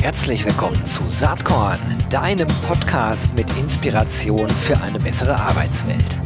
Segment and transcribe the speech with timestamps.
[0.00, 6.18] Herzlich willkommen zu Saatkorn, deinem Podcast mit Inspiration für eine bessere Arbeitswelt.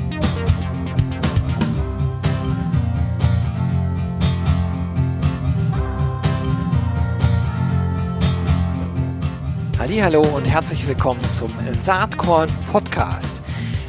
[9.78, 13.42] Hallo und herzlich willkommen zum Saatkorn Podcast.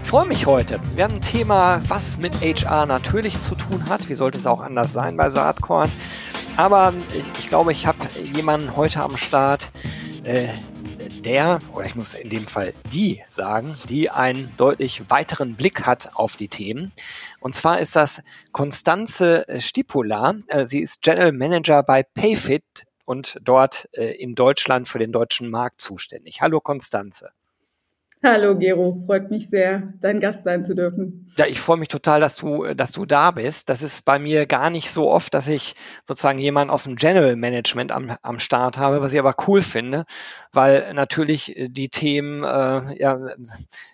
[0.04, 0.79] Ich freue mich heute.
[0.93, 4.07] Wir haben ein Thema, was mit HR natürlich zu tun hat.
[4.07, 5.91] Wie sollte es auch anders sein bei Saatkorn?
[6.57, 6.93] Aber
[7.37, 9.70] ich glaube, ich habe jemanden heute am Start,
[10.23, 10.48] äh,
[11.25, 16.16] der, oder ich muss in dem Fall die sagen, die einen deutlich weiteren Blick hat
[16.16, 16.94] auf die Themen.
[17.41, 18.21] Und zwar ist das
[18.53, 20.35] Konstanze Stipula.
[20.47, 25.49] Äh, sie ist General Manager bei Payfit und dort äh, in Deutschland für den deutschen
[25.49, 26.41] Markt zuständig.
[26.41, 27.31] Hallo Konstanze.
[28.27, 31.31] Hallo Gero, freut mich sehr, dein Gast sein zu dürfen.
[31.38, 33.70] Ja, ich freue mich total, dass du, dass du da bist.
[33.70, 35.75] Das ist bei mir gar nicht so oft, dass ich
[36.05, 40.05] sozusagen jemanden aus dem General Management am, am Start habe, was ich aber cool finde,
[40.52, 43.19] weil natürlich die Themen, äh, ja,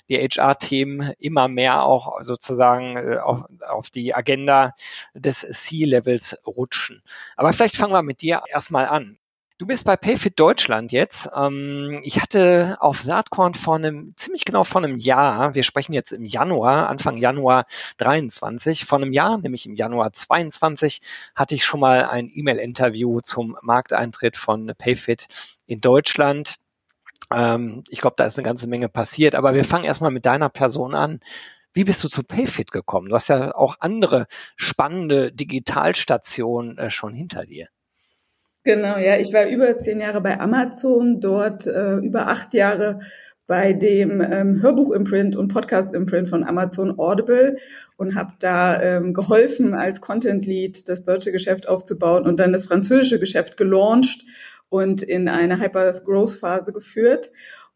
[0.07, 4.75] die HR-Themen immer mehr auch sozusagen äh, auf, auf die Agenda
[5.13, 7.03] des C-Levels rutschen.
[7.35, 9.17] Aber vielleicht fangen wir mit dir erstmal an.
[9.61, 11.29] Du bist bei Payfit Deutschland jetzt.
[11.35, 16.11] Ähm, ich hatte auf Saatkorn vor einem, ziemlich genau vor einem Jahr, wir sprechen jetzt
[16.11, 21.03] im Januar, Anfang Januar 23, vor einem Jahr, nämlich im Januar 22,
[21.35, 25.27] hatte ich schon mal ein E-Mail-Interview zum Markteintritt von Payfit
[25.67, 26.55] in Deutschland.
[27.31, 30.49] Ähm, ich glaube, da ist eine ganze Menge passiert, aber wir fangen erstmal mit deiner
[30.49, 31.19] Person an.
[31.71, 33.09] Wie bist du zu Payfit gekommen?
[33.09, 34.25] Du hast ja auch andere
[34.55, 37.67] spannende Digitalstationen äh, schon hinter dir.
[38.63, 42.99] Genau, ja, ich war über zehn Jahre bei Amazon, dort äh, über acht Jahre
[43.47, 47.57] bei dem ähm, Hörbuch-Imprint und Podcast-Imprint von Amazon Audible
[47.97, 53.19] und habe da ähm, geholfen, als Content-Lead das deutsche Geschäft aufzubauen und dann das französische
[53.19, 54.23] Geschäft gelauncht
[54.69, 57.31] und in eine Hyper-Growth-Phase geführt.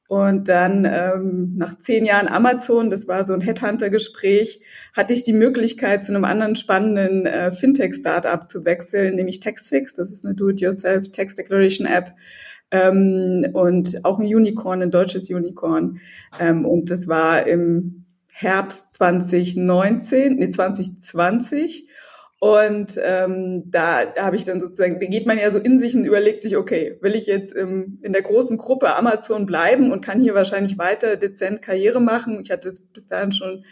[0.07, 4.61] Und dann ähm, nach zehn Jahren Amazon, das war so ein Headhunter-Gespräch,
[4.93, 9.95] hatte ich die Möglichkeit, zu einem anderen spannenden äh, Fintech-Startup zu wechseln, nämlich Taxfix.
[9.95, 12.13] Das ist eine Do-it-yourself Tax Declaration App
[12.69, 15.99] ähm, und auch ein Unicorn, ein deutsches Unicorn.
[16.39, 21.87] Ähm, und das war im Herbst 2019, nee 2020.
[22.45, 25.95] Und ähm, da, da habe ich dann sozusagen, da geht man ja so in sich
[25.95, 30.05] und überlegt sich, okay, will ich jetzt im, in der großen Gruppe Amazon bleiben und
[30.05, 32.39] kann hier wahrscheinlich weiter dezent Karriere machen?
[32.43, 33.65] Ich hatte es bis dahin schon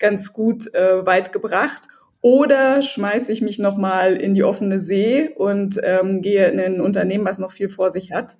[0.00, 1.86] ganz gut äh, weit gebracht.
[2.20, 7.26] Oder schmeiße ich mich nochmal in die offene See und ähm, gehe in ein Unternehmen,
[7.26, 8.38] was noch viel vor sich hat.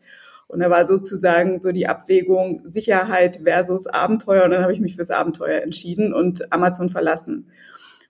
[0.49, 4.47] Und da war sozusagen so die Abwägung Sicherheit versus Abenteuer.
[4.47, 7.47] Und dann habe ich mich fürs Abenteuer entschieden und Amazon verlassen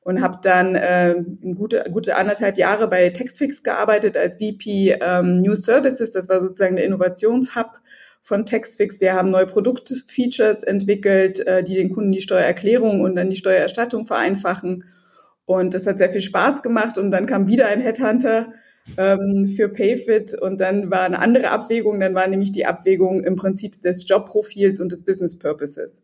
[0.07, 1.17] und habe dann äh,
[1.57, 6.13] gute, gute anderthalb Jahre bei Textfix gearbeitet als VP ähm, New Services.
[6.13, 7.81] Das war sozusagen der Innovationshub
[8.23, 9.01] von Textfix.
[9.01, 14.07] Wir haben neue Produktfeatures entwickelt, äh, die den Kunden die Steuererklärung und dann die Steuererstattung
[14.07, 14.85] vereinfachen.
[15.45, 16.99] Und das hat sehr viel Spaß gemacht.
[16.99, 18.53] Und dann kam wieder ein Headhunter
[18.97, 21.99] ähm, für Payfit und dann war eine andere Abwägung.
[21.99, 26.01] Dann war nämlich die Abwägung im Prinzip des Jobprofils und des Business Purposes.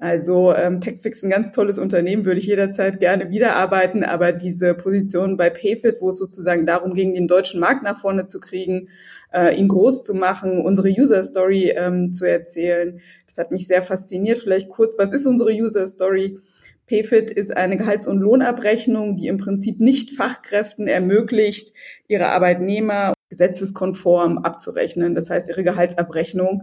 [0.00, 5.36] Also ähm, Textfix ein ganz tolles Unternehmen, würde ich jederzeit gerne wiederarbeiten, aber diese Position
[5.36, 8.88] bei Payfit, wo es sozusagen darum ging, den deutschen Markt nach vorne zu kriegen,
[9.32, 13.82] äh, ihn groß zu machen, unsere User Story ähm, zu erzählen, das hat mich sehr
[13.82, 14.40] fasziniert.
[14.40, 16.38] Vielleicht kurz, was ist unsere User Story?
[16.86, 21.72] PFIT ist eine Gehalts- und Lohnabrechnung, die im Prinzip nicht Fachkräften ermöglicht,
[22.08, 25.14] ihre Arbeitnehmer gesetzeskonform abzurechnen.
[25.14, 26.62] Das heißt, ihre Gehaltsabrechnung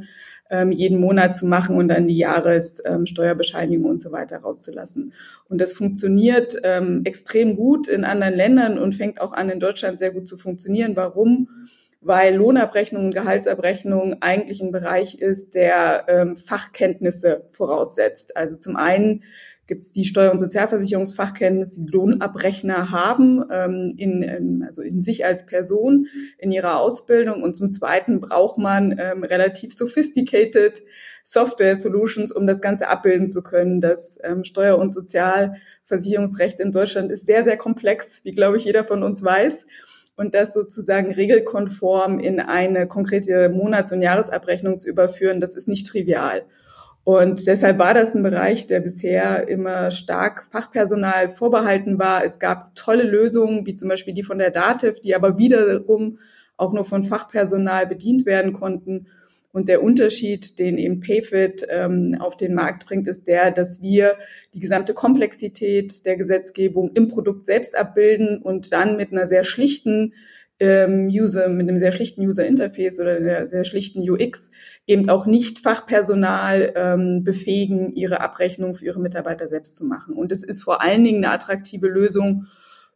[0.50, 5.14] ähm, jeden Monat zu machen und dann die Jahressteuerbescheinigung ähm, und so weiter rauszulassen.
[5.50, 10.00] Und das funktioniert ähm, extrem gut in anderen Ländern und fängt auch an, in Deutschland
[10.00, 10.96] sehr gut zu funktionieren.
[10.96, 11.50] Warum?
[12.00, 18.36] Weil Lohnabrechnung und Gehaltsabrechnung eigentlich ein Bereich ist, der ähm, Fachkenntnisse voraussetzt.
[18.38, 19.24] Also zum einen
[19.72, 25.24] gibt es die Steuer- und Sozialversicherungsfachkenntnisse, die Lohnabrechner haben, ähm, in, ähm, also in sich
[25.24, 27.42] als Person, in ihrer Ausbildung.
[27.42, 30.84] Und zum Zweiten braucht man ähm, relativ sophisticated
[31.24, 33.80] Software Solutions, um das Ganze abbilden zu können.
[33.80, 38.84] Das ähm, Steuer- und Sozialversicherungsrecht in Deutschland ist sehr, sehr komplex, wie, glaube ich, jeder
[38.84, 39.66] von uns weiß.
[40.18, 45.88] Und das sozusagen regelkonform in eine konkrete Monats- und Jahresabrechnung zu überführen, das ist nicht
[45.88, 46.44] trivial.
[47.04, 52.24] Und deshalb war das ein Bereich, der bisher immer stark Fachpersonal vorbehalten war.
[52.24, 56.20] Es gab tolle Lösungen, wie zum Beispiel die von der Dativ, die aber wiederum
[56.58, 59.08] auch nur von Fachpersonal bedient werden konnten.
[59.52, 64.16] Und der Unterschied, den eben Payfit ähm, auf den Markt bringt, ist der, dass wir
[64.54, 70.14] die gesamte Komplexität der Gesetzgebung im Produkt selbst abbilden und dann mit einer sehr schlichten
[70.62, 74.52] ähm, User mit einem sehr schlichten User Interface oder einer sehr schlichten UX
[74.86, 80.14] eben auch nicht Fachpersonal ähm, befähigen, ihre Abrechnung für ihre Mitarbeiter selbst zu machen.
[80.14, 82.46] Und es ist vor allen Dingen eine attraktive Lösung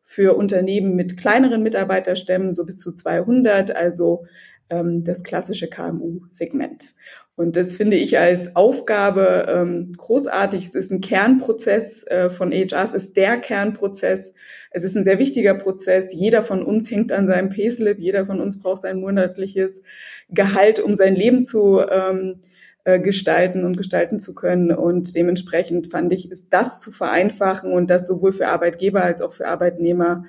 [0.03, 4.25] für Unternehmen mit kleineren Mitarbeiterstämmen, so bis zu 200, also
[4.69, 6.95] ähm, das klassische KMU-Segment.
[7.35, 10.65] Und das finde ich als Aufgabe ähm, großartig.
[10.65, 14.33] Es ist ein Kernprozess äh, von HR, es ist der Kernprozess.
[14.71, 16.13] Es ist ein sehr wichtiger Prozess.
[16.13, 19.81] Jeder von uns hängt an seinem Payslip, jeder von uns braucht sein monatliches
[20.29, 22.39] Gehalt, um sein Leben zu ähm,
[22.85, 24.71] äh, gestalten und gestalten zu können.
[24.71, 29.33] Und dementsprechend fand ich, ist das zu vereinfachen und das sowohl für Arbeitgeber als auch
[29.33, 30.23] für Arbeitnehmer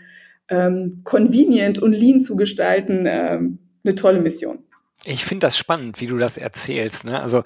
[0.49, 4.65] ähm, convenient und lean zu gestalten, ähm, eine tolle Mission.
[5.05, 7.05] Ich finde das spannend, wie du das erzählst.
[7.05, 7.21] Ne?
[7.21, 7.45] Also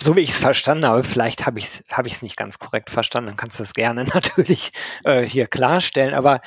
[0.00, 2.90] so wie ich es verstanden habe, vielleicht habe ich es hab ich's nicht ganz korrekt
[2.90, 4.72] verstanden, dann kannst du das gerne natürlich
[5.04, 6.14] äh, hier klarstellen.
[6.14, 6.40] Aber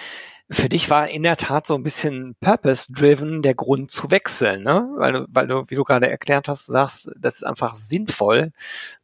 [0.51, 4.87] für dich war in der Tat so ein bisschen purpose-driven der Grund zu wechseln, ne?
[4.95, 8.51] Weil du, weil du, wie du gerade erklärt hast, sagst, das ist einfach sinnvoll,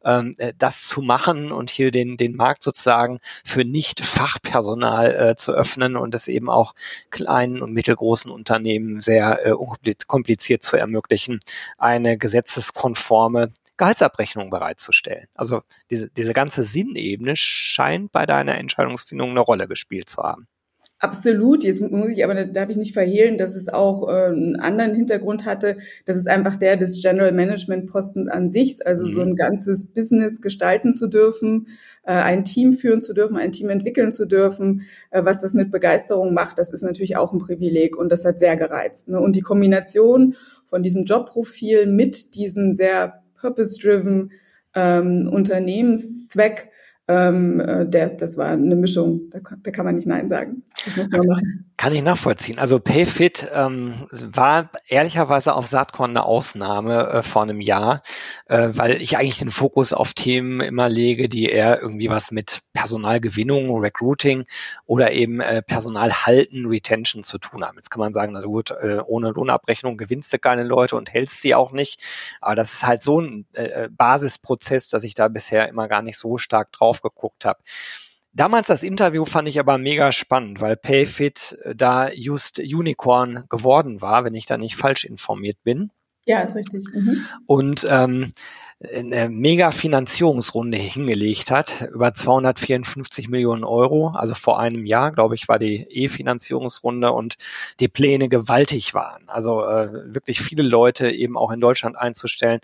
[0.04, 5.52] ähm, äh, das zu machen und hier den, den Markt sozusagen für Nicht-Fachpersonal äh, zu
[5.52, 6.74] öffnen und es eben auch
[7.10, 11.40] kleinen und mittelgroßen Unternehmen sehr äh, unkompliziert zu ermöglichen,
[11.76, 15.26] eine gesetzeskonforme Gehaltsabrechnung bereitzustellen.
[15.34, 20.46] Also diese, diese ganze Sinnebene scheint bei deiner Entscheidungsfindung eine Rolle gespielt zu haben.
[21.02, 21.64] Absolut.
[21.64, 25.44] Jetzt muss ich aber, darf ich nicht verhehlen, dass es auch äh, einen anderen Hintergrund
[25.44, 25.78] hatte.
[26.04, 29.10] Das ist einfach der des General Management Posten an sich, also mhm.
[29.10, 31.66] so ein ganzes Business gestalten zu dürfen,
[32.04, 34.82] äh, ein Team führen zu dürfen, ein Team entwickeln zu dürfen.
[35.10, 38.38] Äh, was das mit Begeisterung macht, das ist natürlich auch ein Privileg und das hat
[38.38, 39.08] sehr gereizt.
[39.08, 39.18] Ne?
[39.18, 40.36] Und die Kombination
[40.70, 44.30] von diesem Jobprofil mit diesem sehr purpose-driven
[44.76, 46.70] ähm, Unternehmenszweck,
[47.12, 50.62] ähm, äh, der, das war eine Mischung, da, da kann man nicht Nein sagen.
[50.84, 51.71] Das muss man machen.
[51.82, 52.60] Kann ich nachvollziehen.
[52.60, 58.04] Also PayFit ähm, war ehrlicherweise auf Saatkorn eine Ausnahme äh, vor einem Jahr,
[58.46, 62.60] äh, weil ich eigentlich den Fokus auf Themen immer lege, die eher irgendwie was mit
[62.72, 64.44] Personalgewinnung, Recruiting
[64.86, 67.78] oder eben äh, Personalhalten, Retention zu tun haben.
[67.78, 71.42] Jetzt kann man sagen, na gut, äh, ohne Lohnabrechnung gewinnst du keine Leute und hältst
[71.42, 72.00] sie auch nicht.
[72.40, 76.16] Aber das ist halt so ein äh, Basisprozess, dass ich da bisher immer gar nicht
[76.16, 77.58] so stark drauf geguckt habe.
[78.34, 84.00] Damals das Interview fand ich aber mega spannend, weil Payfit äh, da just Unicorn geworden
[84.00, 85.90] war, wenn ich da nicht falsch informiert bin.
[86.24, 86.84] Ja, ist richtig.
[86.94, 87.26] Mhm.
[87.46, 88.28] Und ähm,
[88.82, 94.08] eine mega Finanzierungsrunde hingelegt hat, über 254 Millionen Euro.
[94.08, 97.36] Also vor einem Jahr, glaube ich, war die E-Finanzierungsrunde und
[97.80, 99.28] die Pläne gewaltig waren.
[99.28, 102.60] Also äh, wirklich viele Leute eben auch in Deutschland einzustellen.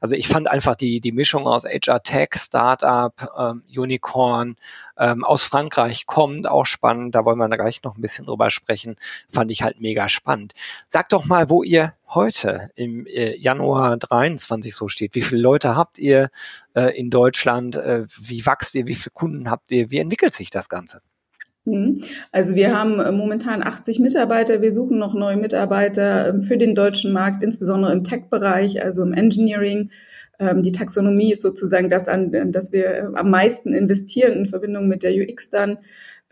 [0.00, 4.56] Also ich fand einfach die, die Mischung aus HR Tech, Startup, ähm, Unicorn,
[4.98, 7.14] ähm, aus Frankreich kommt, auch spannend.
[7.14, 8.96] Da wollen wir gleich noch ein bisschen drüber sprechen.
[9.30, 10.52] Fand ich halt mega spannend.
[10.86, 15.14] Sag doch mal, wo ihr heute im äh, Januar 23 so steht.
[15.14, 16.30] Wie viele Leute habt ihr
[16.74, 17.76] äh, in Deutschland?
[17.76, 18.86] Äh, wie wächst ihr?
[18.86, 19.90] Wie viele Kunden habt ihr?
[19.90, 21.00] Wie entwickelt sich das Ganze?
[21.64, 22.00] Mhm.
[22.32, 24.62] Also wir haben äh, momentan 80 Mitarbeiter.
[24.62, 29.12] Wir suchen noch neue Mitarbeiter ähm, für den deutschen Markt, insbesondere im Tech-Bereich, also im
[29.12, 29.90] Engineering.
[30.40, 34.88] Ähm, die Taxonomie ist sozusagen das, an das wir äh, am meisten investieren in Verbindung
[34.88, 35.78] mit der UX dann.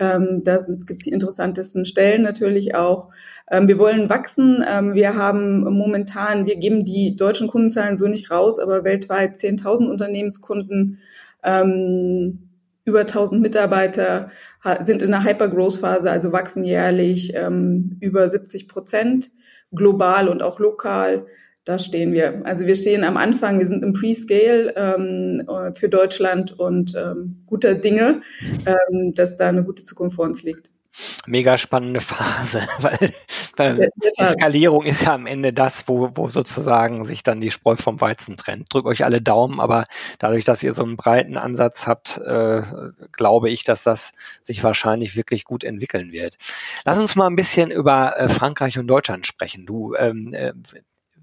[0.01, 3.11] Ähm, da gibt es die interessantesten Stellen natürlich auch.
[3.51, 4.65] Ähm, wir wollen wachsen.
[4.69, 9.89] Ähm, wir haben momentan, wir geben die deutschen Kundenzahlen so nicht raus, aber weltweit 10.000
[9.89, 10.99] Unternehmenskunden.
[11.45, 12.47] Ähm,
[12.87, 14.31] über 1000 Mitarbeiter
[14.81, 19.31] sind in der Hypergrowth-Phase, also wachsen jährlich ähm, über 70 Prozent,
[19.71, 21.27] global und auch lokal
[21.65, 22.45] da stehen wir.
[22.45, 25.43] Also wir stehen am Anfang, wir sind im Pre-Scale ähm,
[25.75, 28.23] für Deutschland und ähm, guter Dinge,
[28.67, 30.71] ähm, dass da eine gute Zukunft vor uns liegt.
[31.27, 33.13] Mega spannende Phase, weil,
[33.57, 33.89] weil
[34.19, 38.37] Eskalierung ist ja am Ende das, wo, wo sozusagen sich dann die Spreu vom Weizen
[38.37, 38.75] trennt.
[38.75, 39.85] Drückt euch alle Daumen, aber
[40.19, 42.63] dadurch, dass ihr so einen breiten Ansatz habt, äh,
[43.13, 44.13] glaube ich, dass das
[44.43, 46.37] sich wahrscheinlich wirklich gut entwickeln wird.
[46.85, 49.67] Lass uns mal ein bisschen über äh, Frankreich und Deutschland sprechen.
[49.67, 50.53] Du ähm, äh,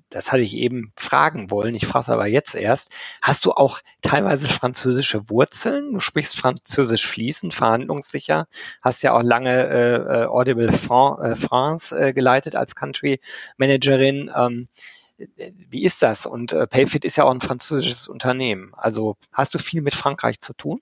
[0.09, 3.79] das hatte ich eben fragen wollen, ich frage es aber jetzt erst, hast du auch
[4.01, 5.93] teilweise französische Wurzeln?
[5.93, 8.47] Du sprichst Französisch fließend, verhandlungssicher,
[8.81, 13.19] hast ja auch lange äh, äh Audible äh, France äh, geleitet als Country
[13.57, 14.31] Managerin.
[14.35, 14.67] Ähm,
[15.69, 16.25] wie ist das?
[16.25, 18.73] Und äh, Payfit ist ja auch ein französisches Unternehmen.
[18.75, 20.81] Also hast du viel mit Frankreich zu tun?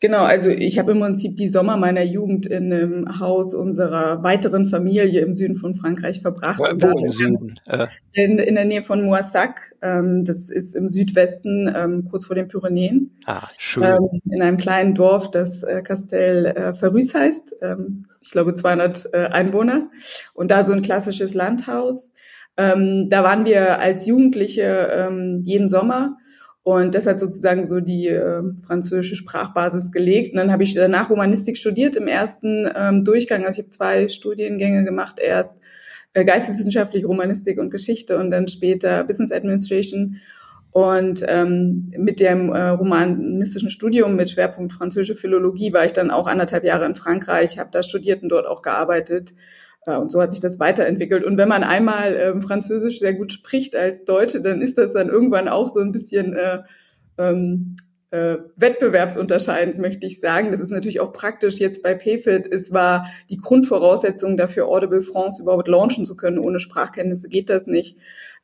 [0.00, 4.66] Genau, also ich habe im Prinzip die Sommer meiner Jugend in einem Haus unserer weiteren
[4.66, 6.58] Familie im Süden von Frankreich verbracht.
[6.58, 7.54] Wo, wo im Süden?
[7.68, 7.86] Äh.
[8.14, 9.74] In, in, der Nähe von Moissac.
[9.82, 13.16] Ähm, das ist im Südwesten, ähm, kurz vor den Pyrenäen.
[13.24, 13.82] Ah, schön.
[13.84, 17.56] Ähm, in einem kleinen Dorf, das äh, Castel äh, Ferrus heißt.
[17.62, 19.90] Ähm, ich glaube 200 äh, Einwohner.
[20.34, 22.12] Und da so ein klassisches Landhaus.
[22.56, 26.16] Ähm, da waren wir als Jugendliche ähm, jeden Sommer
[26.62, 30.32] und das hat sozusagen so die äh, französische Sprachbasis gelegt.
[30.32, 33.46] Und dann habe ich danach Romanistik studiert im ersten ähm, Durchgang.
[33.46, 35.18] Also ich habe zwei Studiengänge gemacht.
[35.18, 35.56] Erst
[36.12, 40.16] äh, Geisteswissenschaftlich Romanistik und Geschichte und dann später Business Administration.
[40.72, 46.26] Und ähm, mit dem äh, romanistischen Studium mit Schwerpunkt französische Philologie war ich dann auch
[46.28, 49.32] anderthalb Jahre in Frankreich, habe da studiert und dort auch gearbeitet
[49.86, 51.24] und so hat sich das weiterentwickelt.
[51.24, 55.08] Und wenn man einmal ähm, Französisch sehr gut spricht als Deutsche, dann ist das dann
[55.08, 56.60] irgendwann auch so ein bisschen äh,
[57.16, 57.76] ähm,
[58.10, 60.50] äh, wettbewerbsunterscheidend, möchte ich sagen.
[60.50, 62.46] Das ist natürlich auch praktisch jetzt bei PFIT.
[62.46, 66.38] Es war die Grundvoraussetzung dafür, Audible France überhaupt launchen zu können.
[66.38, 67.96] Ohne Sprachkenntnisse geht das nicht.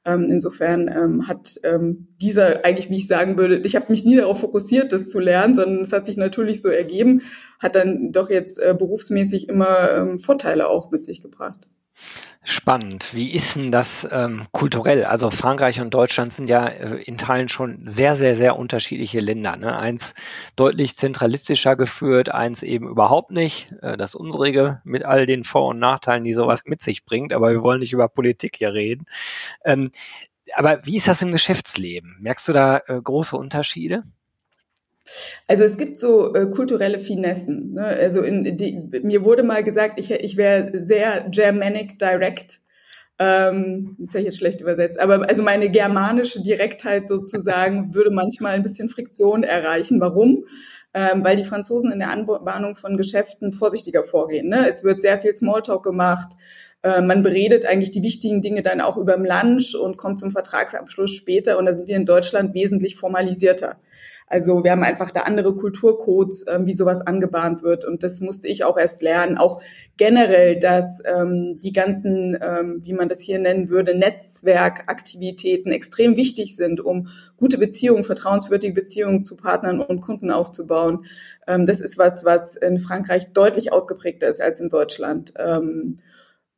[0.06, 4.16] Ähm, insofern ähm, hat ähm, dieser eigentlich, wie ich sagen würde, ich habe mich nie
[4.16, 7.22] darauf fokussiert, das zu lernen, sondern es hat sich natürlich so ergeben,
[7.58, 11.68] hat dann doch jetzt äh, berufsmäßig immer ähm, Vorteile auch mit sich gebracht.
[12.48, 13.12] Spannend.
[13.12, 15.04] Wie ist denn das ähm, kulturell?
[15.04, 19.56] Also Frankreich und Deutschland sind ja äh, in Teilen schon sehr, sehr, sehr unterschiedliche Länder.
[19.56, 19.76] Ne?
[19.76, 20.14] Eins
[20.54, 23.74] deutlich zentralistischer geführt, eins eben überhaupt nicht.
[23.82, 27.32] Äh, das unsrige mit all den Vor- und Nachteilen, die sowas mit sich bringt.
[27.32, 29.06] Aber wir wollen nicht über Politik hier reden.
[29.64, 29.90] Ähm,
[30.54, 32.16] aber wie ist das im Geschäftsleben?
[32.20, 34.04] Merkst du da äh, große Unterschiede?
[35.46, 37.74] Also es gibt so äh, kulturelle Finessen.
[37.74, 37.84] Ne?
[37.84, 42.60] Also in, die, mir wurde mal gesagt, ich, ich wäre sehr Germanic direct.
[43.18, 48.62] Ähm, ist ja jetzt schlecht übersetzt, aber also meine germanische Direktheit sozusagen würde manchmal ein
[48.62, 50.00] bisschen Friktion erreichen.
[50.00, 50.44] Warum?
[50.92, 54.48] Ähm, weil die Franzosen in der Anbahnung von Geschäften vorsichtiger vorgehen.
[54.48, 54.68] Ne?
[54.68, 56.34] Es wird sehr viel Smalltalk gemacht.
[56.86, 60.30] Äh, man beredet eigentlich die wichtigen Dinge dann auch über dem Lunch und kommt zum
[60.30, 61.58] Vertragsabschluss später.
[61.58, 63.76] Und da sind wir in Deutschland wesentlich formalisierter.
[64.28, 67.84] Also wir haben einfach da andere Kulturcodes, ähm, wie sowas angebahnt wird.
[67.84, 69.36] Und das musste ich auch erst lernen.
[69.36, 69.62] Auch
[69.96, 76.54] generell, dass ähm, die ganzen, ähm, wie man das hier nennen würde, Netzwerkaktivitäten extrem wichtig
[76.54, 81.04] sind, um gute Beziehungen, vertrauenswürdige Beziehungen zu Partnern und Kunden aufzubauen.
[81.48, 85.34] Ähm, das ist was, was in Frankreich deutlich ausgeprägter ist als in Deutschland.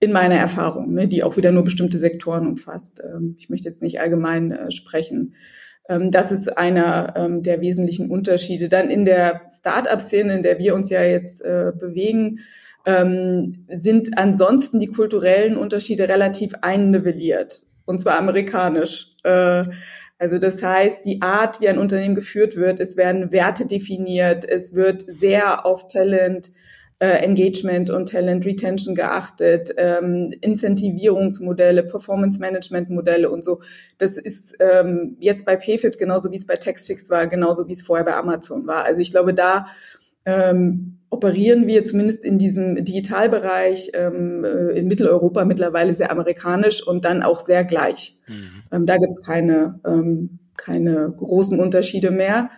[0.01, 3.03] In meiner Erfahrung, ne, die auch wieder nur bestimmte Sektoren umfasst.
[3.05, 5.35] Ähm, ich möchte jetzt nicht allgemein äh, sprechen.
[5.89, 8.69] Ähm, das ist einer ähm, der wesentlichen Unterschiede.
[8.69, 12.41] Dann in der Start-up-Szene, in der wir uns ja jetzt äh, bewegen,
[12.87, 17.67] ähm, sind ansonsten die kulturellen Unterschiede relativ einnivelliert.
[17.85, 19.11] Und zwar amerikanisch.
[19.25, 19.65] Äh,
[20.19, 24.75] also das heißt, die Art, wie ein Unternehmen geführt wird, es werden Werte definiert, es
[24.75, 26.51] wird sehr auf Talent,
[27.07, 33.61] Engagement und Talent Retention geachtet, ähm, Incentivierungsmodelle, Performance Management Modelle und so.
[33.99, 37.83] Das ist ähm, jetzt bei PFIT genauso wie es bei Textfix war, genauso wie es
[37.83, 38.85] vorher bei Amazon war.
[38.85, 39.67] Also ich glaube, da
[40.25, 47.05] ähm, operieren wir zumindest in diesem Digitalbereich ähm, äh, in Mitteleuropa mittlerweile sehr amerikanisch und
[47.05, 48.19] dann auch sehr gleich.
[48.27, 48.63] Mhm.
[48.73, 52.51] Ähm, da gibt es keine, ähm, keine großen Unterschiede mehr.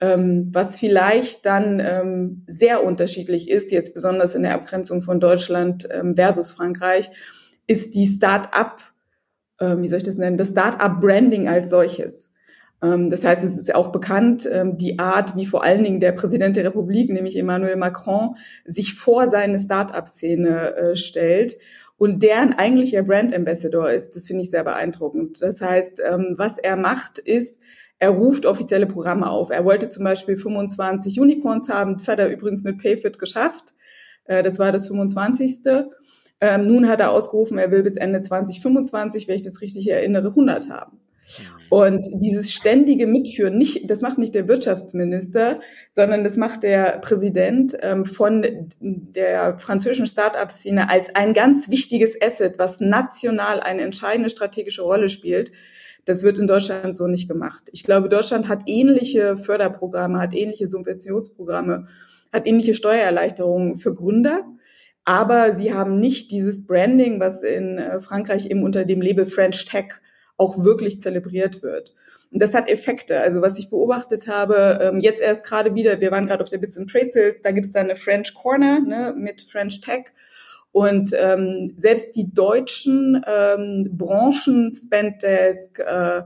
[0.00, 5.88] Ähm, was vielleicht dann ähm, sehr unterschiedlich ist, jetzt besonders in der Abgrenzung von Deutschland
[5.90, 7.10] ähm, versus Frankreich,
[7.66, 8.80] ist die Start-up,
[9.58, 12.32] äh, wie soll ich das nennen, das Start-up-Branding als solches.
[12.82, 16.12] Ähm, das heißt, es ist auch bekannt, ähm, die Art, wie vor allen Dingen der
[16.12, 21.56] Präsident der Republik, nämlich Emmanuel Macron, sich vor seine Start-up-Szene äh, stellt
[21.96, 24.16] und deren eigentlicher Brand Ambassador ist.
[24.16, 25.40] Das finde ich sehr beeindruckend.
[25.40, 27.60] Das heißt, ähm, was er macht, ist,
[27.98, 29.50] er ruft offizielle Programme auf.
[29.50, 31.94] Er wollte zum Beispiel 25 Unicorns haben.
[31.94, 33.74] Das hat er übrigens mit PayFit geschafft.
[34.24, 35.62] Äh, das war das 25.
[36.40, 40.28] Ähm, nun hat er ausgerufen, er will bis Ende 2025, wenn ich das richtig erinnere,
[40.28, 40.98] 100 haben.
[40.98, 41.44] Mhm.
[41.70, 45.60] Und dieses ständige Mitführen, nicht, das macht nicht der Wirtschaftsminister,
[45.90, 52.58] sondern das macht der Präsident ähm, von der französischen Start-up-Szene als ein ganz wichtiges Asset,
[52.58, 55.52] was national eine entscheidende strategische Rolle spielt.
[56.04, 57.68] Das wird in Deutschland so nicht gemacht.
[57.72, 61.86] Ich glaube, Deutschland hat ähnliche Förderprogramme, hat ähnliche Subventionsprogramme,
[62.32, 64.44] hat ähnliche Steuererleichterungen für Gründer.
[65.04, 69.64] Aber sie haben nicht dieses Branding, was in äh, Frankreich eben unter dem Label French
[69.66, 69.94] Tech
[70.36, 71.94] auch wirklich zelebriert wird.
[72.30, 73.20] Und das hat Effekte.
[73.20, 76.58] Also was ich beobachtet habe, ähm, jetzt erst gerade wieder, wir waren gerade auf der
[76.58, 80.06] Bits and Trade da gibt's da eine French Corner ne, mit French Tech.
[80.74, 86.22] Und ähm, selbst die deutschen ähm, Branchen, Spenddesk, äh,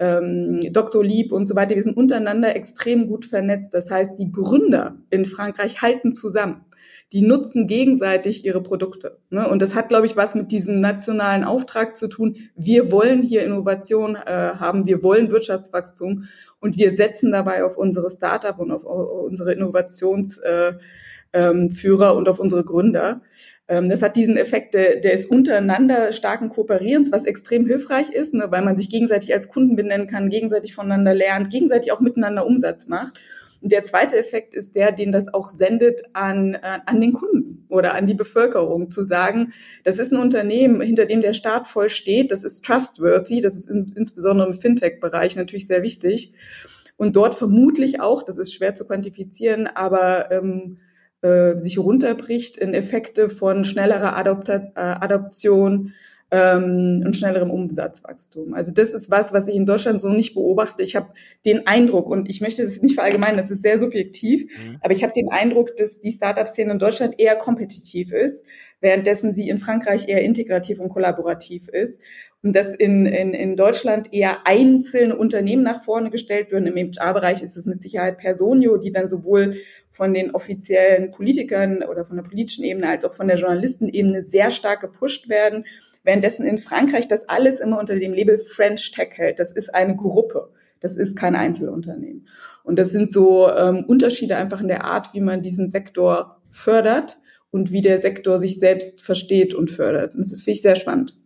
[0.00, 1.04] ähm, Dr.
[1.04, 3.72] Lieb und so weiter, wir sind untereinander extrem gut vernetzt.
[3.72, 6.64] Das heißt, die Gründer in Frankreich halten zusammen.
[7.12, 9.20] Die nutzen gegenseitig ihre Produkte.
[9.30, 9.48] Ne?
[9.48, 12.34] Und das hat, glaube ich, was mit diesem nationalen Auftrag zu tun.
[12.56, 16.24] Wir wollen hier Innovation äh, haben, wir wollen Wirtschaftswachstum
[16.58, 20.80] und wir setzen dabei auf unsere Startup und auf, auf unsere Innovationsführer
[21.32, 23.22] äh, ähm, und auf unsere Gründer.
[23.68, 28.46] Ähm, das hat diesen Effekt der, des untereinander starken Kooperierens, was extrem hilfreich ist, ne,
[28.50, 32.86] weil man sich gegenseitig als Kunden benennen kann, gegenseitig voneinander lernt, gegenseitig auch miteinander Umsatz
[32.88, 33.18] macht.
[33.62, 37.64] Und der zweite Effekt ist der, den das auch sendet an, äh, an den Kunden
[37.70, 39.54] oder an die Bevölkerung, zu sagen,
[39.84, 43.70] das ist ein Unternehmen, hinter dem der Staat voll steht, das ist trustworthy, das ist
[43.70, 46.34] in, insbesondere im Fintech-Bereich natürlich sehr wichtig.
[46.96, 50.78] Und dort vermutlich auch, das ist schwer zu quantifizieren, aber ähm,
[51.24, 55.92] äh, sich runterbricht in Effekte von schnellerer Adopta äh, Adoption
[56.34, 58.54] ähm, und schnellerem Umsatzwachstum.
[58.54, 60.82] Also das ist was, was ich in Deutschland so nicht beobachte.
[60.82, 61.10] Ich habe
[61.44, 64.78] den Eindruck, und ich möchte das nicht verallgemeinern, das ist sehr subjektiv, mhm.
[64.80, 68.44] aber ich habe den Eindruck, dass die Startup-Szene in Deutschland eher kompetitiv ist,
[68.80, 72.00] währenddessen sie in Frankreich eher integrativ und kollaborativ ist.
[72.42, 76.66] Und dass in, in, in Deutschland eher einzelne Unternehmen nach vorne gestellt würden.
[76.66, 79.54] Im HR-Bereich ist es mit Sicherheit Personio, die dann sowohl
[79.90, 84.50] von den offiziellen Politikern oder von der politischen Ebene als auch von der Journalistenebene sehr
[84.50, 85.64] stark gepusht werden.
[86.04, 89.38] Währenddessen in Frankreich das alles immer unter dem Label French Tech hält.
[89.38, 90.50] Das ist eine Gruppe.
[90.80, 92.28] Das ist kein Einzelunternehmen.
[92.62, 97.16] Und das sind so ähm, Unterschiede einfach in der Art, wie man diesen Sektor fördert
[97.50, 100.14] und wie der Sektor sich selbst versteht und fördert.
[100.14, 101.16] Und das ist, finde ich, sehr spannend.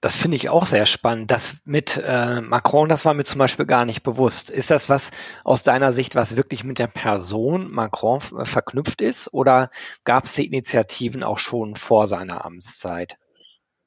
[0.00, 1.30] Das finde ich auch sehr spannend.
[1.30, 4.50] Das mit äh, Macron, das war mir zum Beispiel gar nicht bewusst.
[4.50, 5.10] Ist das was
[5.44, 9.32] aus deiner Sicht, was wirklich mit der Person Macron äh, verknüpft ist?
[9.32, 9.70] Oder
[10.04, 13.16] gab es die Initiativen auch schon vor seiner Amtszeit?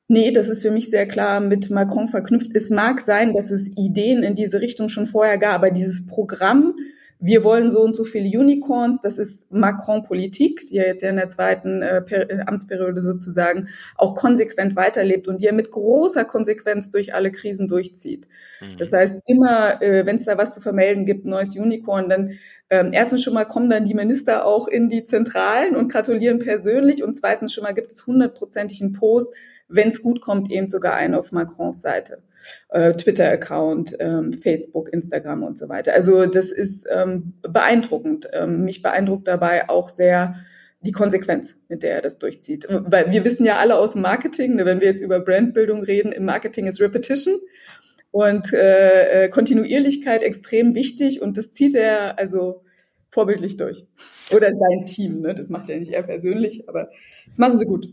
[0.07, 2.55] Nee, das ist für mich sehr klar mit Macron verknüpft.
[2.55, 6.75] Es mag sein, dass es Ideen in diese Richtung schon vorher gab, aber dieses Programm
[7.19, 11.15] wir wollen so und so viele Unicorns, das ist Macron-Politik, die er jetzt ja in
[11.15, 16.89] der zweiten äh, äh, Amtsperiode sozusagen auch konsequent weiterlebt und die er mit großer Konsequenz
[16.89, 18.27] durch alle Krisen durchzieht.
[18.61, 18.77] Mhm.
[18.77, 22.31] Das heißt, immer, äh, wenn es da was zu vermelden gibt, neues Unicorn, dann
[22.69, 27.03] ähm, erstens schon mal kommen dann die Minister auch in die Zentralen und gratulieren persönlich
[27.03, 29.33] und zweitens schon mal gibt es hundertprozentig einen Post,
[29.67, 32.21] wenn es gut kommt, eben sogar einen auf Macrons Seite.
[32.69, 35.93] Äh, Twitter-Account, ähm, Facebook, Instagram und so weiter.
[35.93, 38.27] Also das ist ähm, beeindruckend.
[38.33, 40.35] Ähm, mich beeindruckt dabei auch sehr
[40.81, 42.67] die Konsequenz, mit der er das durchzieht.
[42.69, 46.11] Weil wir wissen ja alle aus dem Marketing, ne, wenn wir jetzt über Brandbildung reden,
[46.11, 47.39] im Marketing ist Repetition
[48.11, 52.63] und äh, äh, Kontinuierlichkeit extrem wichtig und das zieht er also
[53.09, 53.85] vorbildlich durch.
[54.31, 55.33] Oder sein Team, ne?
[55.33, 56.89] das macht er nicht er persönlich, aber
[57.27, 57.87] das machen sie gut.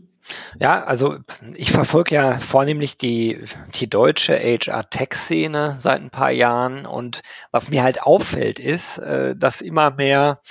[0.59, 1.17] Ja, also
[1.55, 3.43] ich verfolge ja vornehmlich die,
[3.75, 6.85] die deutsche HR-Tech-Szene seit ein paar Jahren.
[6.85, 10.41] Und was mir halt auffällt ist, äh, dass immer mehr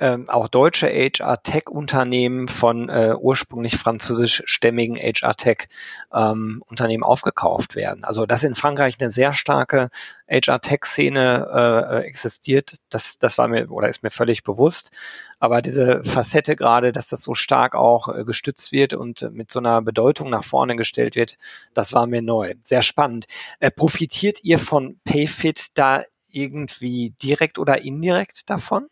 [0.00, 8.04] ähm, auch deutsche HR-Tech-Unternehmen von äh, ursprünglich französischstämmigen HR-Tech-Unternehmen ähm, aufgekauft werden.
[8.04, 9.90] Also dass in Frankreich eine sehr starke
[10.28, 14.90] HR-Tech-Szene äh, existiert, das, das war mir oder ist mir völlig bewusst.
[15.38, 19.50] Aber diese Facette gerade, dass das so stark auch äh, gestützt wird und äh, mit
[19.50, 21.36] so einer Bedeutung nach vorne gestellt wird,
[21.74, 22.54] das war mir neu.
[22.62, 23.26] Sehr spannend.
[23.58, 28.86] Äh, profitiert ihr von PayFit da irgendwie direkt oder indirekt davon?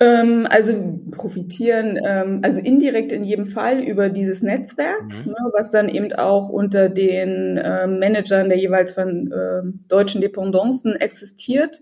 [0.00, 5.32] Ähm, also profitieren, ähm, also indirekt in jedem Fall über dieses Netzwerk, mhm.
[5.32, 9.32] ne, was dann eben auch unter den äh, Managern der jeweils von
[9.88, 11.80] deutschen Dependancen existiert.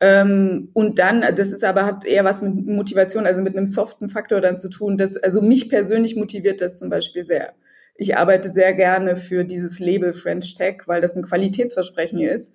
[0.00, 4.08] Ähm, und dann, das ist aber, hat eher was mit Motivation, also mit einem soften
[4.08, 4.96] Faktor dann zu tun.
[4.96, 7.52] dass also mich persönlich motiviert das zum Beispiel sehr.
[7.94, 12.52] Ich arbeite sehr gerne für dieses Label French Tech, weil das ein Qualitätsversprechen ist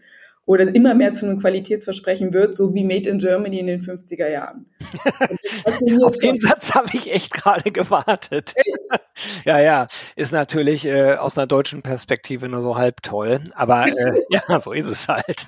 [0.47, 4.29] oder immer mehr zu einem Qualitätsversprechen wird, so wie Made in Germany in den 50er
[4.29, 4.65] Jahren.
[6.03, 8.53] Auf den Satz habe ich echt gerade gewartet.
[8.55, 9.01] Echt?
[9.45, 14.21] ja, ja, ist natürlich äh, aus einer deutschen Perspektive nur so halb toll, aber äh,
[14.29, 15.47] ja, so ist es halt.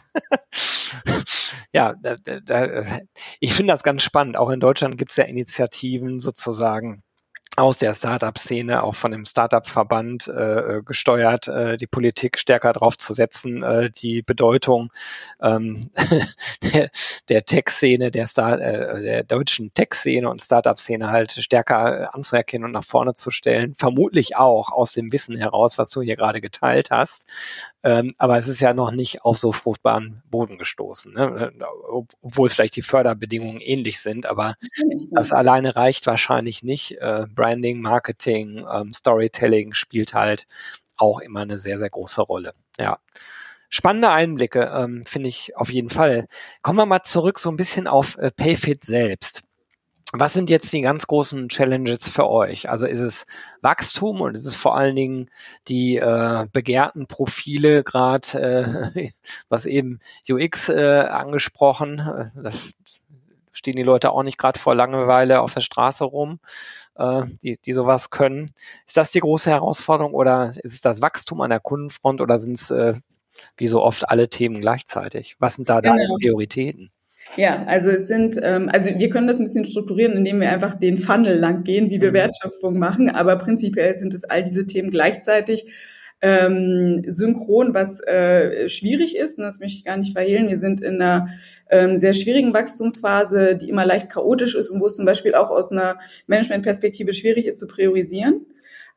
[1.71, 2.83] ja, da, da,
[3.39, 4.38] ich finde das ganz spannend.
[4.38, 7.03] Auch in Deutschland gibt es ja Initiativen sozusagen,
[7.55, 12.97] aus der Startup-Szene, auch von dem Startup-Verband äh, äh, gesteuert, äh, die Politik stärker drauf
[12.97, 14.91] zu setzen, äh, die Bedeutung
[15.41, 15.81] ähm,
[16.63, 16.89] der,
[17.29, 22.83] der Tech-Szene, der, Star äh, der deutschen Tech-Szene und Startup-Szene halt stärker anzuerkennen und nach
[22.83, 23.75] vorne zu stellen.
[23.75, 27.25] Vermutlich auch aus dem Wissen heraus, was du hier gerade geteilt hast.
[27.83, 31.53] Ähm, aber es ist ja noch nicht auf so fruchtbaren Boden gestoßen, ne?
[32.21, 34.55] obwohl vielleicht die Förderbedingungen ähnlich sind, aber
[35.11, 36.97] das alleine reicht wahrscheinlich nicht.
[36.99, 40.45] Äh, Branding, Marketing, ähm, Storytelling spielt halt
[40.97, 42.53] auch immer eine sehr, sehr große Rolle.
[42.79, 42.99] Ja.
[43.69, 46.27] spannende Einblicke, ähm, finde ich auf jeden Fall.
[46.61, 49.43] Kommen wir mal zurück so ein bisschen auf äh, Payfit selbst.
[50.12, 52.67] Was sind jetzt die ganz großen Challenges für euch?
[52.67, 53.28] Also ist es
[53.62, 55.30] Wachstum und ist es vor allen Dingen
[55.67, 59.12] die äh, begehrten Profile, gerade äh,
[59.50, 62.72] was eben UX äh, angesprochen, äh, das
[63.52, 66.39] stehen die Leute auch nicht gerade vor Langeweile auf der Straße rum,
[66.95, 68.52] äh, die, die sowas können.
[68.88, 72.58] Ist das die große Herausforderung oder ist es das Wachstum an der Kundenfront oder sind
[72.58, 72.95] es äh,
[73.58, 75.36] wie so oft alle Themen gleichzeitig?
[75.39, 75.95] Was sind da genau.
[75.95, 76.91] deine Prioritäten?
[77.35, 80.75] Ja, also es sind, ähm, also wir können das ein bisschen strukturieren, indem wir einfach
[80.75, 82.15] den Funnel lang gehen, wie wir mhm.
[82.15, 85.67] Wertschöpfung machen, aber prinzipiell sind es all diese Themen gleichzeitig
[86.21, 90.49] ähm, synchron, was äh, schwierig ist, und das möchte ich gar nicht verhehlen.
[90.49, 91.29] Wir sind in einer
[91.69, 95.49] ähm, sehr schwierigen Wachstumsphase, die immer leicht chaotisch ist und wo es zum Beispiel auch
[95.49, 98.45] aus einer Managementperspektive schwierig ist zu priorisieren.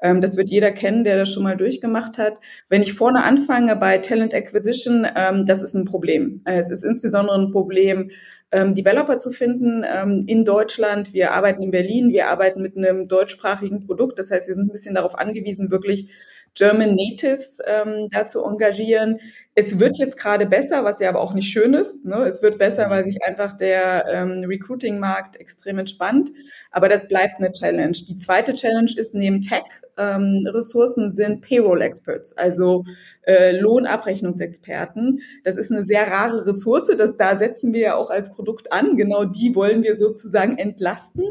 [0.03, 2.41] Ähm, das wird jeder kennen, der das schon mal durchgemacht hat.
[2.69, 6.43] Wenn ich vorne anfange bei Talent Acquisition, ähm, das ist ein Problem.
[6.45, 8.11] Äh, es ist insbesondere ein Problem,
[8.51, 9.83] ähm, Developer zu finden
[10.27, 11.15] in Deutschland.
[11.15, 14.19] Wir arbeiten in Berlin, wir arbeiten mit einem deutschsprachigen Produkt.
[14.19, 16.11] Das heißt, wir sind ein bisschen darauf angewiesen, wirklich
[16.55, 19.19] German Natives ähm, da zu engagieren.
[19.55, 22.05] Es wird jetzt gerade besser, was ja aber auch nicht schön ist.
[22.05, 22.17] Ne?
[22.25, 26.31] Es wird besser, weil sich einfach der ähm, Recruiting-Markt extrem entspannt.
[26.71, 27.93] Aber das bleibt eine Challenge.
[27.93, 32.85] Die zweite Challenge ist neben Tech-Ressourcen ähm, sind Payroll-Experts, also
[33.27, 35.21] äh, Lohnabrechnungsexperten.
[35.45, 36.91] Das ist eine sehr rare Ressource.
[36.97, 38.97] Das, da setzen wir ja auch als Produkt an.
[38.97, 41.25] Genau die wollen wir sozusagen entlasten.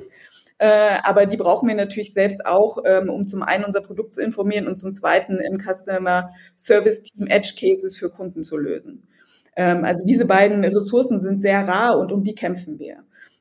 [0.62, 4.22] Äh, aber die brauchen wir natürlich selbst auch, ähm, um zum einen unser Produkt zu
[4.22, 9.08] informieren und zum zweiten im Customer Service Team Edge Cases für Kunden zu lösen.
[9.56, 12.98] Ähm, also diese beiden Ressourcen sind sehr rar und um die kämpfen wir.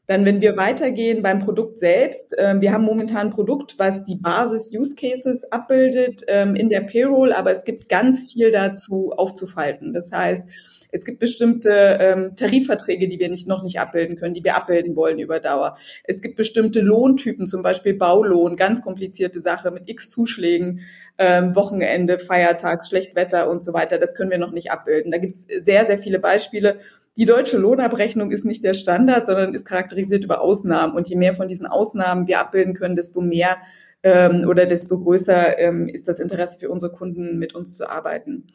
[0.07, 4.17] Dann, wenn wir weitergehen beim Produkt selbst, äh, wir haben momentan ein Produkt, was die
[4.17, 9.93] Basis-Use-Cases abbildet ähm, in der Payroll, aber es gibt ganz viel dazu aufzufalten.
[9.93, 10.45] Das heißt,
[10.93, 14.97] es gibt bestimmte ähm, Tarifverträge, die wir nicht, noch nicht abbilden können, die wir abbilden
[14.97, 15.77] wollen über Dauer.
[16.05, 20.81] Es gibt bestimmte Lohntypen, zum Beispiel Baulohn, ganz komplizierte Sache mit x Zuschlägen,
[21.19, 23.99] ähm, Wochenende, Feiertags, Schlechtwetter und so weiter.
[23.99, 25.13] Das können wir noch nicht abbilden.
[25.13, 26.79] Da gibt es sehr, sehr viele Beispiele.
[27.17, 30.95] Die deutsche Lohnabrechnung ist nicht der Standard, sondern ist charakterisiert über Ausnahmen.
[30.95, 33.59] Und je mehr von diesen Ausnahmen wir abbilden können, desto mehr
[34.03, 38.47] ähm, oder desto größer ähm, ist das Interesse für unsere Kunden, mit uns zu arbeiten.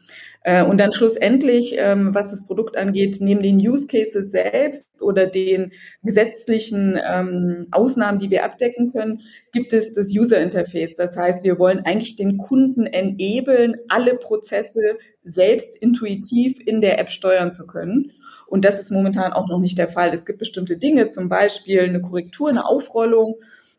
[0.41, 5.27] Äh, und dann schlussendlich, ähm, was das Produkt angeht, neben den Use Cases selbst oder
[5.27, 5.71] den
[6.03, 10.95] gesetzlichen ähm, Ausnahmen, die wir abdecken können, gibt es das User Interface.
[10.95, 17.09] Das heißt, wir wollen eigentlich den Kunden enablen, alle Prozesse selbst intuitiv in der App
[17.09, 18.11] steuern zu können.
[18.47, 20.13] Und das ist momentan auch noch nicht der Fall.
[20.13, 23.35] Es gibt bestimmte Dinge, zum Beispiel eine Korrektur, eine Aufrollung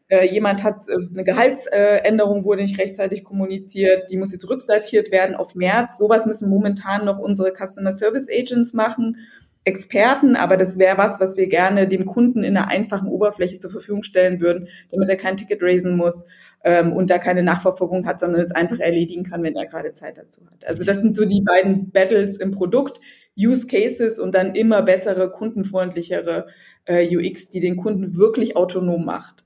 [0.08, 5.34] äh, jemand hat äh, eine Gehaltsänderung wurde nicht rechtzeitig kommuniziert, die muss jetzt rückdatiert werden
[5.34, 5.98] auf März.
[5.98, 9.16] Sowas müssen momentan noch unsere Customer Service Agents machen,
[9.64, 13.72] Experten, aber das wäre was, was wir gerne dem Kunden in einer einfachen Oberfläche zur
[13.72, 16.24] Verfügung stellen würden, damit er kein Ticket raisen muss
[16.62, 20.18] ähm, und da keine Nachverfolgung hat, sondern es einfach erledigen kann, wenn er gerade Zeit
[20.18, 20.64] dazu hat.
[20.68, 23.00] Also das sind so die beiden Battles im Produkt.
[23.36, 26.46] Use Cases und dann immer bessere, kundenfreundlichere
[26.86, 29.45] äh, UX, die den Kunden wirklich autonom macht.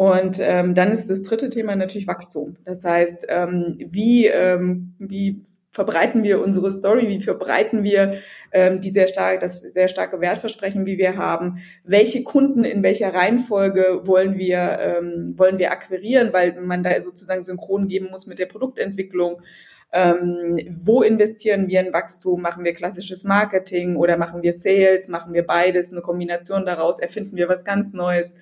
[0.00, 2.56] Und ähm, dann ist das dritte Thema natürlich Wachstum.
[2.64, 8.14] Das heißt, ähm, wie, ähm, wie verbreiten wir unsere Story, wie verbreiten wir
[8.50, 13.12] ähm, die sehr stark, das sehr starke Wertversprechen, wie wir haben, welche Kunden in welcher
[13.12, 18.38] Reihenfolge wollen wir, ähm, wollen wir akquirieren, weil man da sozusagen synchron geben muss mit
[18.38, 19.42] der Produktentwicklung.
[19.92, 22.42] Ähm, wo investieren wir in Wachstum?
[22.42, 25.08] Machen wir klassisches Marketing oder machen wir Sales?
[25.08, 25.92] Machen wir beides?
[25.92, 26.98] Eine Kombination daraus?
[26.98, 28.34] Erfinden wir was ganz Neues?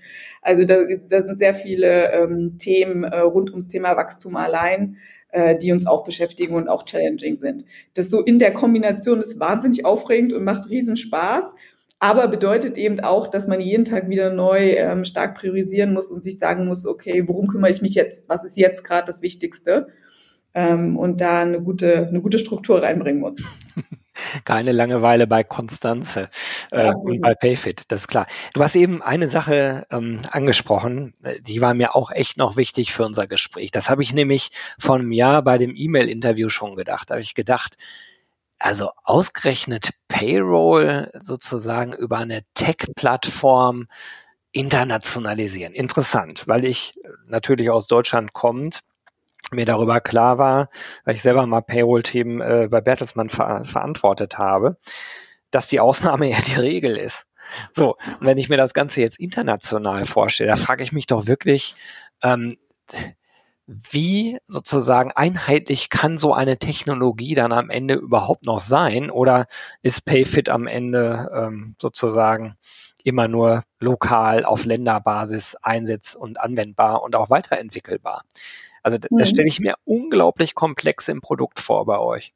[0.43, 0.77] Also da,
[1.09, 4.97] da sind sehr viele ähm, Themen äh, rund ums Thema Wachstum allein
[5.31, 7.65] äh, die uns auch beschäftigen und auch challenging sind.
[7.95, 11.55] Das so in der Kombination ist wahnsinnig aufregend und macht riesen Spaß
[12.01, 16.23] aber bedeutet eben auch, dass man jeden Tag wieder neu ähm, stark priorisieren muss und
[16.23, 18.29] sich sagen muss, okay, worum kümmere ich mich jetzt?
[18.29, 19.89] Was ist jetzt gerade das Wichtigste?
[20.59, 23.41] Ähm, und da eine gute, eine gute Struktur reinbringen muss.
[24.45, 26.29] Keine Langeweile bei Konstanze
[26.73, 28.27] äh, und bei Payfit, das ist klar.
[28.55, 32.93] Du hast eben eine Sache ähm, angesprochen, äh, die war mir auch echt noch wichtig
[32.93, 33.71] für unser Gespräch.
[33.71, 37.11] Das habe ich nämlich vor einem Jahr bei dem E-Mail-Interview schon gedacht.
[37.11, 37.77] Da habe ich gedacht,
[38.59, 43.87] also ausgerechnet Payroll sozusagen über eine Tech-Plattform
[44.51, 45.75] internationalisieren.
[45.75, 46.95] Interessant, weil ich
[47.29, 48.81] natürlich aus Deutschland kommt,
[49.53, 50.69] mir darüber klar war,
[51.05, 54.77] weil ich selber mal Payroll-Themen äh, bei Bertelsmann ver verantwortet habe,
[55.51, 57.27] dass die Ausnahme ja die Regel ist.
[57.73, 61.27] So, und wenn ich mir das Ganze jetzt international vorstelle, da frage ich mich doch
[61.27, 61.77] wirklich,
[62.23, 62.59] ähm,
[63.69, 69.11] wie sozusagen einheitlich kann so eine Technologie dann am Ende überhaupt noch sein?
[69.11, 69.47] Oder
[69.83, 72.57] ist PayFit am Ende ähm, sozusagen
[73.05, 78.23] immer nur lokal auf Länderbasis einsetz- und anwendbar und auch weiterentwickelbar?
[78.83, 79.19] Also mhm.
[79.19, 82.33] das stelle ich mir unglaublich komplex im Produkt vor bei euch.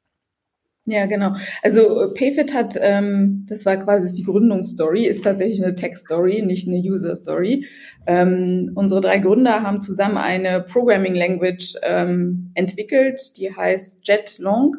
[0.85, 1.33] Ja, genau.
[1.61, 6.67] Also äh, Payfit hat, ähm, das war quasi die Gründungsstory, ist tatsächlich eine Tech-Story, nicht
[6.67, 7.65] eine User-Story.
[8.05, 14.75] Ähm, unsere drei Gründer haben zusammen eine Programming Language ähm, entwickelt, die heißt JetLong,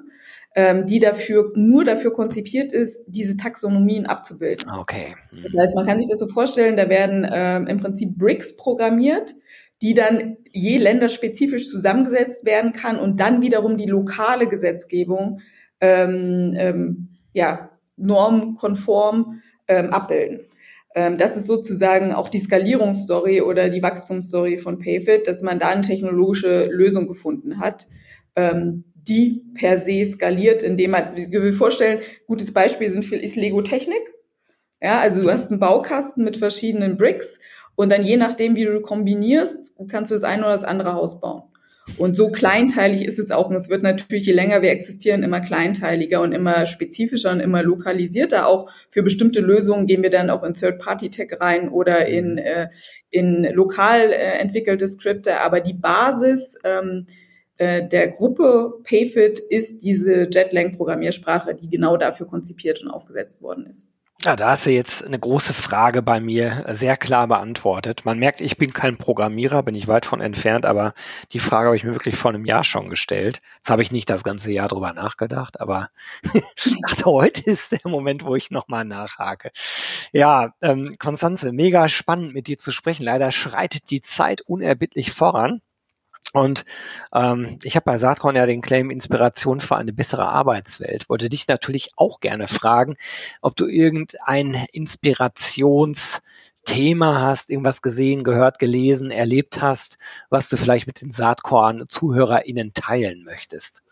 [0.54, 4.70] ähm, die dafür nur dafür konzipiert ist, diese Taxonomien abzubilden.
[4.70, 5.14] Okay.
[5.32, 5.44] Mhm.
[5.44, 9.32] Das heißt, man kann sich das so vorstellen, da werden ähm, im Prinzip Bricks programmiert,
[9.84, 15.40] die dann je länderspezifisch zusammengesetzt werden kann und dann wiederum die lokale Gesetzgebung
[15.78, 17.68] ähm, ähm, ja,
[17.98, 20.46] normkonform ähm, abbilden.
[20.94, 25.68] Ähm, das ist sozusagen auch die Skalierungsstory oder die Wachstumsstory von Payfit, dass man da
[25.68, 27.86] eine technologische Lösung gefunden hat,
[28.36, 33.60] ähm, die per se skaliert, indem man, wir wir vorstellen, gutes Beispiel sind ist Lego
[33.60, 34.14] Technik.
[34.80, 37.38] Ja, also du hast einen Baukasten mit verschiedenen Bricks
[37.76, 41.20] und dann je nachdem, wie du kombinierst, kannst du das eine oder das andere Haus
[41.20, 41.42] bauen.
[41.98, 43.50] Und so kleinteilig ist es auch.
[43.50, 47.62] Und es wird natürlich, je länger wir existieren, immer kleinteiliger und immer spezifischer und immer
[47.62, 48.46] lokalisierter.
[48.46, 52.68] Auch für bestimmte Lösungen gehen wir dann auch in Third-Party-Tech rein oder in, äh,
[53.10, 55.42] in lokal äh, entwickelte Skripte.
[55.42, 57.06] Aber die Basis ähm,
[57.58, 63.93] äh, der Gruppe Payfit ist diese Jetlang-Programmiersprache, die genau dafür konzipiert und aufgesetzt worden ist.
[64.24, 68.06] Ja, da hast du jetzt eine große Frage bei mir sehr klar beantwortet.
[68.06, 70.94] Man merkt, ich bin kein Programmierer, bin ich weit von entfernt, aber
[71.32, 73.42] die Frage habe ich mir wirklich vor einem Jahr schon gestellt.
[73.56, 75.90] Jetzt habe ich nicht das ganze Jahr drüber nachgedacht, aber
[77.04, 79.50] heute ist der Moment, wo ich nochmal nachhake.
[80.10, 83.04] Ja, ähm, Konstanze, mega spannend mit dir zu sprechen.
[83.04, 85.60] Leider schreitet die Zeit unerbittlich voran.
[86.34, 86.64] Und
[87.14, 91.08] ähm, ich habe bei Saatkorn ja den Claim Inspiration für eine bessere Arbeitswelt.
[91.08, 92.96] Wollte dich natürlich auch gerne fragen,
[93.40, 99.96] ob du irgendein Inspirationsthema hast, irgendwas gesehen, gehört, gelesen, erlebt hast,
[100.28, 103.82] was du vielleicht mit den Saatkorn-ZuhörerInnen teilen möchtest.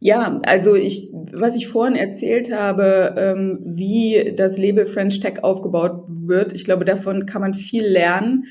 [0.00, 6.02] Ja, also ich, was ich vorhin erzählt habe, ähm, wie das Label French Tech aufgebaut
[6.08, 8.46] wird, ich glaube, davon kann man viel lernen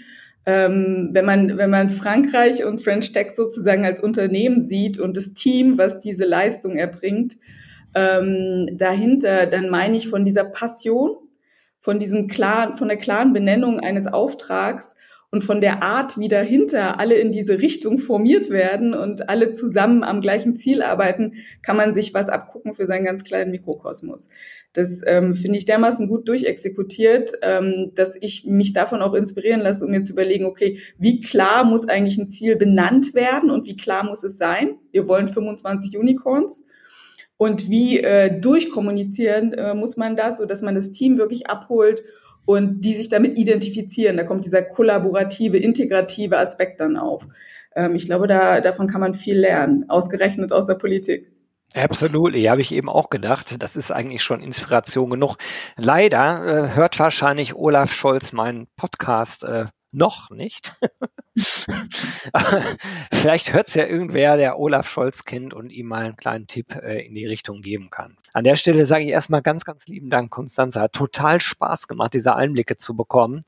[0.47, 5.33] ähm, wenn man wenn man Frankreich und French Tech sozusagen als Unternehmen sieht und das
[5.33, 7.35] Team, was diese Leistung erbringt,
[7.93, 11.17] ähm, dahinter, dann meine ich von dieser Passion,
[11.79, 14.95] von diesem klaren, von der klaren Benennung eines Auftrags
[15.37, 20.03] und von der Art, wie dahinter alle in diese Richtung formiert werden und alle zusammen
[20.03, 24.29] am gleichen Ziel arbeiten, kann man sich was abgucken für seinen ganz kleinen Mikrokosmos.
[24.73, 29.85] Das ähm, finde ich dermaßen gut durchexekutiert, ähm, dass ich mich davon auch inspirieren lasse,
[29.85, 33.77] um mir zu überlegen, okay, wie klar muss eigentlich ein Ziel benannt werden und wie
[33.77, 34.79] klar muss es sein?
[34.91, 36.63] Wir wollen 25 Unicorns.
[37.37, 42.01] Und wie äh, durchkommunizieren äh, muss man das, so dass man das Team wirklich abholt
[42.47, 44.15] und die sich damit identifizieren.
[44.15, 47.27] Da kommt dieser kollaborative, integrative Aspekt dann auf.
[47.75, 51.29] Ähm, ich glaube, da, davon kann man viel lernen, ausgerechnet aus der Politik.
[51.75, 53.61] Absolut, ja, habe ich eben auch gedacht.
[53.61, 55.35] Das ist eigentlich schon Inspiration genug.
[55.75, 59.65] Leider äh, hört wahrscheinlich Olaf Scholz meinen Podcast äh,
[59.97, 60.75] noch nicht.
[63.11, 66.75] Vielleicht hört es ja irgendwer, der Olaf Scholz kennt und ihm mal einen kleinen Tipp
[66.75, 68.17] äh, in die Richtung geben kann.
[68.33, 70.79] An der Stelle sage ich erstmal ganz, ganz lieben Dank, Konstanze.
[70.79, 73.41] Hat total Spaß gemacht, diese Einblicke zu bekommen.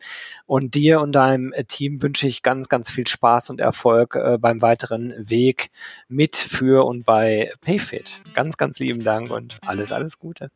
[0.45, 4.37] Und dir und deinem äh, Team wünsche ich ganz, ganz viel Spaß und Erfolg äh,
[4.39, 5.69] beim weiteren Weg
[6.07, 8.21] mit, für und bei Payfit.
[8.33, 10.49] Ganz, ganz lieben Dank und alles, alles Gute.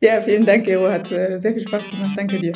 [0.00, 0.88] Ja, vielen Dank, Gero.
[0.88, 2.12] Hat äh, sehr viel Spaß gemacht.
[2.16, 2.54] Danke dir.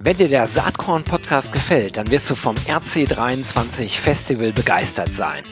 [0.00, 5.42] Wenn dir der Saatkorn-Podcast gefällt, dann wirst du vom RC23 Festival begeistert sein.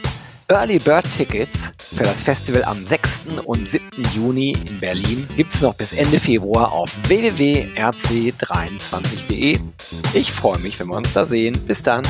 [0.47, 3.25] Early Bird Tickets für das Festival am 6.
[3.45, 3.89] und 7.
[4.15, 9.59] Juni in Berlin gibt's noch bis Ende Februar auf www.rc23.de.
[10.15, 11.61] Ich freue mich, wenn wir uns da sehen.
[11.67, 12.05] Bis dann.